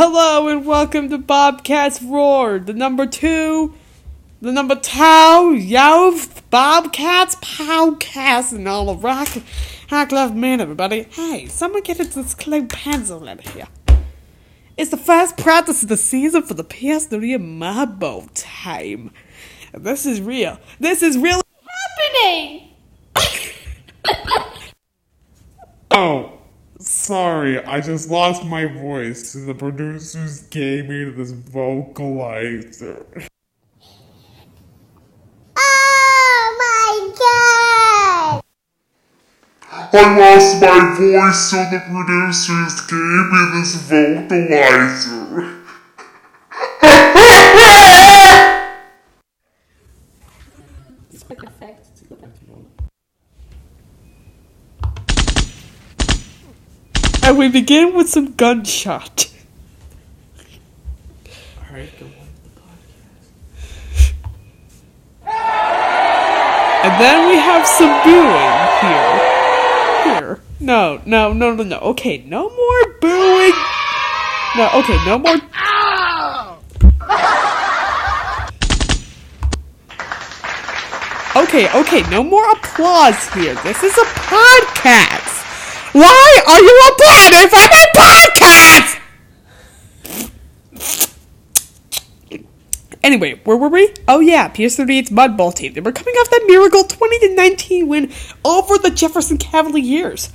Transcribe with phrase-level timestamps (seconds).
[0.00, 3.74] Hello and welcome to Bobcats Roar, the number two,
[4.40, 6.16] the number two, yo,
[6.50, 9.28] Bobcats podcast and all the rock,
[9.90, 11.08] rock love man, everybody.
[11.10, 13.66] Hey, someone get into this clay pencil in here.
[14.76, 19.10] It's the first practice of the season for the PS3 Marble time.
[19.72, 20.60] And this is real.
[20.78, 21.42] This is really
[22.22, 22.68] happening?
[25.90, 26.37] oh.
[27.08, 29.32] Sorry, I just lost my voice.
[29.32, 33.26] The producers gave me this vocalizer.
[35.56, 38.42] Oh my god!
[39.72, 45.58] I lost my voice, so the producers gave me this vocalizer.
[57.28, 59.30] And we begin with some gunshot.
[61.62, 62.48] Alright, go on the
[65.26, 65.62] podcast.
[66.84, 69.20] And then we have some booing here.
[70.04, 70.40] Here.
[70.58, 71.78] No, no, no, no, no.
[71.80, 73.52] Okay, no more booing.
[74.56, 75.36] No, okay, no more.
[81.36, 83.54] Okay, okay, no more applause here.
[83.56, 85.27] This is a podcast.
[85.92, 88.98] Why are you applauding for my podcast?
[93.02, 93.94] Anyway, where were we?
[94.06, 95.72] Oh yeah, PS38's Mud Ball team.
[95.72, 98.12] They were coming off that miracle 20 to 19 win
[98.44, 100.30] over the Jefferson Cavaliers.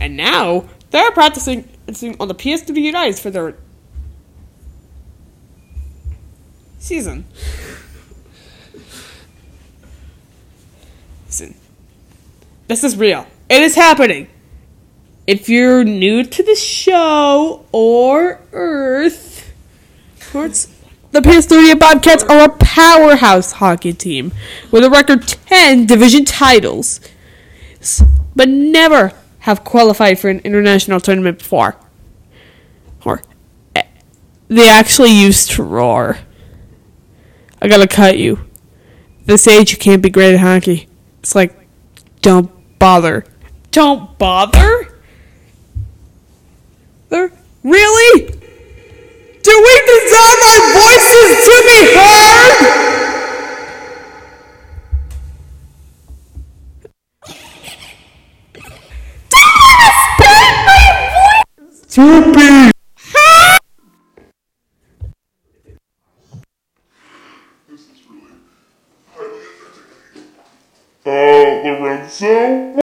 [0.00, 1.68] And now they're practicing
[2.20, 3.56] on the PS38 ice for their
[6.78, 7.26] season.
[11.26, 11.54] Listen.
[12.68, 13.26] This is real.
[13.48, 14.28] It is happening
[15.32, 19.50] if you're new to the show or Earth,
[20.34, 24.32] the PS38 Bobcats are a powerhouse hockey team
[24.70, 27.00] with a record 10 division titles,
[28.36, 31.76] but never have qualified for an international tournament before.
[33.06, 33.22] Or
[33.74, 33.84] eh,
[34.48, 36.18] they actually used to roar.
[37.62, 38.38] I gotta cut you.
[39.24, 40.88] This age, you can't be great at hockey.
[41.20, 41.56] It's like,
[42.20, 43.24] don't bother.
[43.70, 44.91] Don't bother?
[47.12, 47.30] There?
[47.62, 48.20] Really?
[48.22, 52.58] Do we deserve our voices to be heard?
[58.54, 61.94] Do you understand my voice?
[61.94, 62.70] To be
[71.04, 71.10] Uh,
[71.64, 72.70] Lorenzo?